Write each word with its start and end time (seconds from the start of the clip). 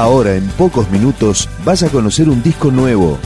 Ahora, 0.00 0.34
en 0.34 0.48
pocos 0.52 0.90
minutos, 0.90 1.46
vas 1.62 1.82
a 1.82 1.90
conocer 1.90 2.30
un 2.30 2.42
disco 2.42 2.70
nuevo. 2.70 3.18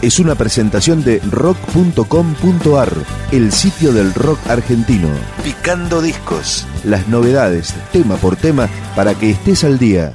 Es 0.00 0.20
una 0.20 0.36
presentación 0.36 1.02
de 1.02 1.18
rock.com.ar, 1.28 2.92
el 3.32 3.50
sitio 3.50 3.92
del 3.92 4.14
rock 4.14 4.38
argentino. 4.48 5.08
Picando 5.42 6.00
discos. 6.00 6.68
Las 6.84 7.08
novedades, 7.08 7.74
tema 7.90 8.14
por 8.14 8.36
tema, 8.36 8.68
para 8.94 9.16
que 9.16 9.30
estés 9.30 9.64
al 9.64 9.76
día. 9.80 10.14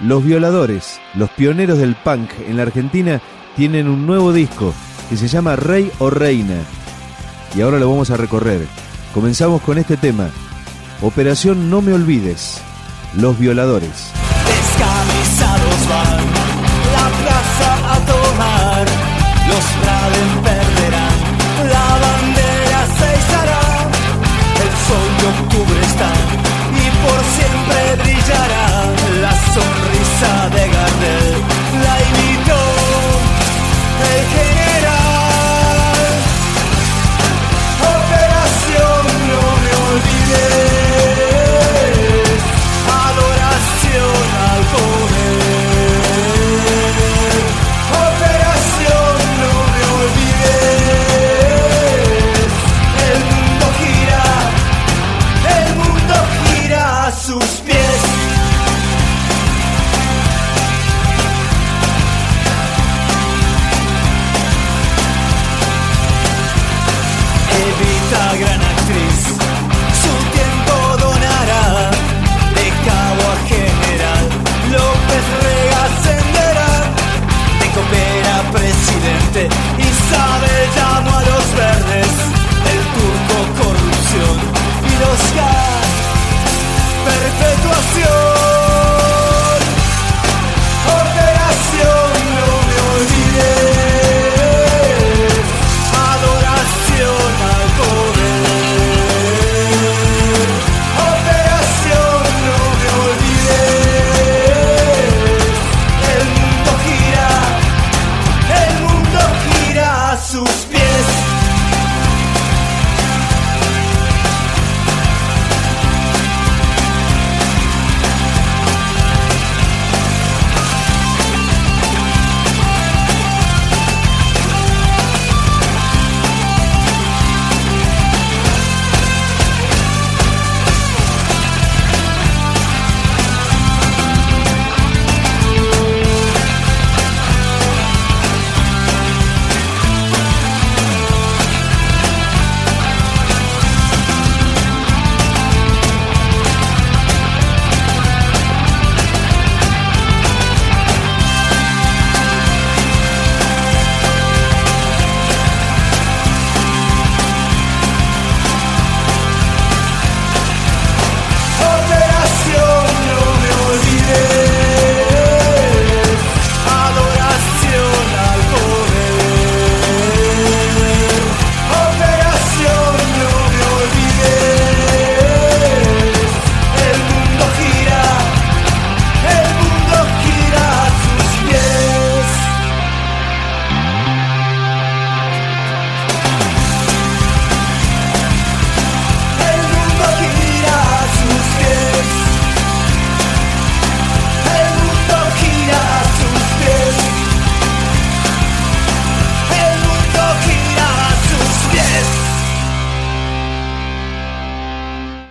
Los 0.00 0.24
Violadores, 0.24 0.98
los 1.14 1.30
pioneros 1.30 1.78
del 1.78 1.94
punk 1.94 2.32
en 2.48 2.56
la 2.56 2.64
Argentina, 2.64 3.22
tienen 3.54 3.86
un 3.86 4.08
nuevo 4.08 4.32
disco 4.32 4.74
que 5.08 5.16
se 5.16 5.28
llama 5.28 5.54
Rey 5.54 5.88
o 6.00 6.10
Reina. 6.10 6.56
Y 7.54 7.60
ahora 7.60 7.78
lo 7.78 7.88
vamos 7.88 8.10
a 8.10 8.16
recorrer. 8.16 8.66
Comenzamos 9.14 9.60
con 9.62 9.76
este 9.76 9.96
tema. 9.96 10.30
Operación 11.02 11.68
No 11.68 11.82
Me 11.82 11.92
Olvides. 11.92 12.60
Los 13.14 13.38
Violadores. 13.38 14.10
Descamisados 14.46 15.88
van 15.88 16.24
la 16.96 17.06
plaza 17.20 17.94
a 17.94 17.98
tomar. 18.06 18.86
Los 19.48 19.64
Braden 19.82 20.30
perderán, 20.42 21.18
la 21.68 21.86
bandera 22.04 22.80
se 22.98 23.08
izará. 23.20 23.64
El 24.62 24.70
sol 24.88 25.08
de 25.18 25.26
octubre 25.42 25.80
está 25.82 26.10
y 26.72 26.86
por 27.04 27.20
siempre 27.36 27.81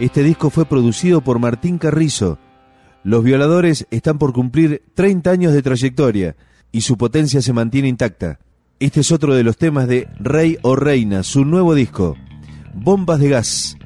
Este 0.02 0.24
disco 0.24 0.50
fue 0.50 0.66
producido 0.66 1.22
por 1.22 1.38
Martín 1.38 1.78
Carrizo. 1.78 2.40
Los 3.04 3.24
Violadores 3.24 3.86
están 3.92 4.18
por 4.18 4.34
cumplir 4.34 4.82
30 4.96 5.30
años 5.30 5.54
de 5.54 5.62
trayectoria 5.62 6.36
y 6.72 6.82
su 6.82 6.98
potencia 6.98 7.40
se 7.40 7.54
mantiene 7.54 7.88
intacta. 7.88 8.40
Este 8.80 9.02
es 9.02 9.12
otro 9.12 9.36
de 9.36 9.44
los 9.44 9.58
temas 9.58 9.88
de 9.88 10.10
Rey 10.18 10.58
o 10.64 10.76
Reina, 10.76 11.22
su 11.22 11.46
nuevo 11.46 11.76
disco. 11.76 12.18
Bombas 12.74 13.20
de 13.20 13.30
gas. 13.30 13.78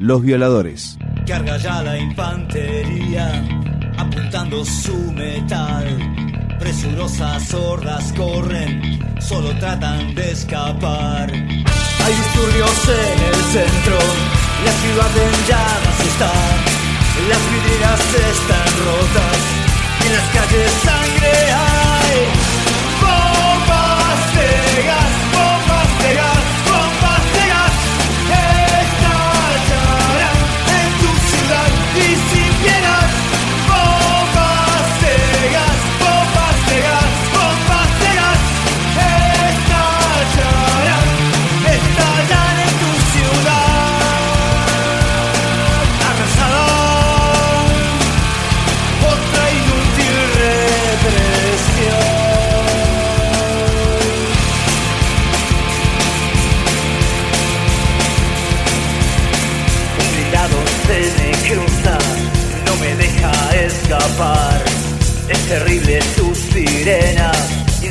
Los 0.00 0.22
Violadores. 0.22 0.98
Carga 1.24 1.56
ya 1.58 1.84
la 1.84 1.96
infantería, 1.96 3.48
apuntando 3.96 4.64
su 4.64 5.12
metal. 5.12 6.56
Presurosas 6.58 7.54
hordas 7.54 8.12
corren, 8.16 8.98
solo 9.20 9.56
tratan 9.60 10.16
de 10.16 10.32
escapar. 10.32 11.30
Hay 11.30 12.14
disturbios 12.14 12.88
en 12.88 13.22
el 13.22 13.34
centro, 13.34 13.98
la 14.64 14.72
ciudad 14.72 15.16
en 15.16 15.46
llamas 15.46 16.00
está. 16.06 16.29
Las 16.29 16.29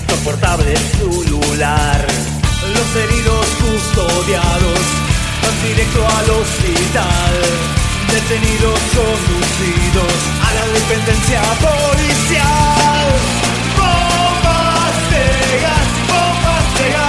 receptor 0.09 0.19
portable 0.23 0.75
celular. 0.75 2.05
Los 2.73 2.95
heridos 2.95 3.45
custodiados 3.59 4.79
van 5.43 5.63
directo 5.63 6.05
al 6.05 6.29
hospital. 6.29 7.33
Detenidos 8.11 8.79
conducidos 8.95 10.13
a 10.47 10.53
la 10.53 10.65
dependencia 10.67 11.41
policial. 11.59 13.07
Bombas 13.77 14.95
de 15.11 15.61
gas, 15.61 15.87
bombas 16.07 16.79
de 16.79 16.91
gas. 16.91 17.08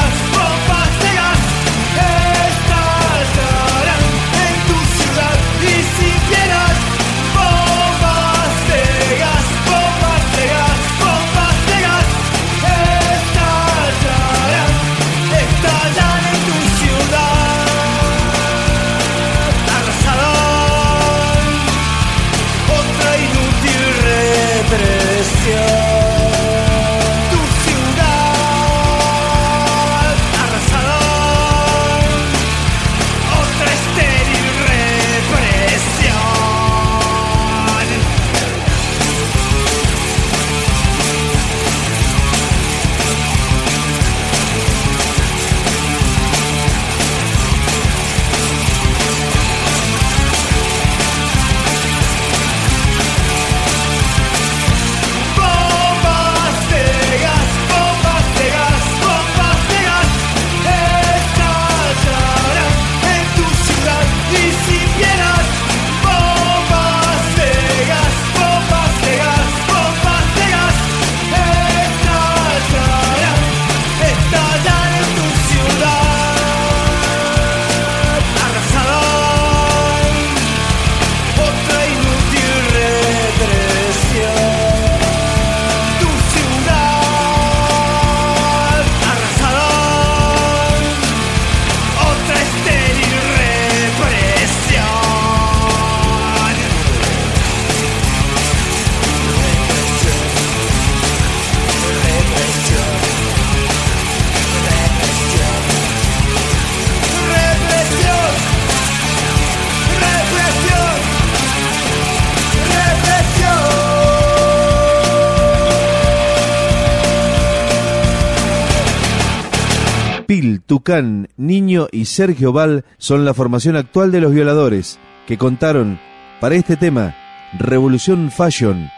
Pil, 120.31 120.63
Tucán, 120.63 121.29
Niño 121.37 121.89
y 121.91 122.05
Sergio 122.05 122.53
Val 122.53 122.85
son 122.99 123.25
la 123.25 123.35
formación 123.35 123.75
actual 123.75 124.13
de 124.13 124.21
los 124.21 124.33
violadores, 124.33 125.01
que 125.27 125.37
contaron 125.37 125.99
para 126.41 126.55
este 126.55 126.77
tema, 126.77 127.17
Revolución 127.59 128.31
Fashion, 128.31 128.89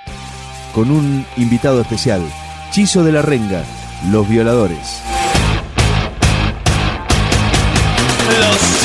con 0.75 0.91
un 0.91 1.25
invitado 1.39 1.81
especial, 1.81 2.21
Chizo 2.71 3.03
de 3.03 3.13
la 3.13 3.23
Renga, 3.23 3.65
Los 4.11 4.29
Violadores. 4.29 5.01
Los 8.39 8.82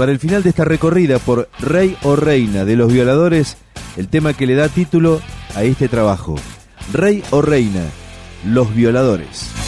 para 0.00 0.12
el 0.12 0.18
final 0.18 0.42
de 0.42 0.48
esta 0.48 0.64
recorrida 0.64 1.18
por 1.18 1.50
Rey 1.58 1.94
o 2.04 2.16
Reina 2.16 2.64
de 2.64 2.74
los 2.74 2.90
Violadores, 2.90 3.58
el 3.98 4.08
tema 4.08 4.32
que 4.32 4.46
le 4.46 4.54
da 4.54 4.70
título 4.70 5.20
a 5.54 5.62
este 5.62 5.88
trabajo. 5.88 6.36
Rey 6.90 7.22
o 7.32 7.42
Reina, 7.42 7.82
los 8.46 8.74
Violadores. 8.74 9.59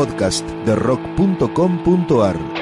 podcast 0.00 0.48
de 0.64 0.74
rock.com.ar. 0.74 2.59